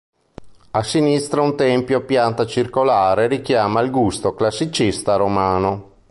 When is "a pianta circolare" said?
1.99-3.27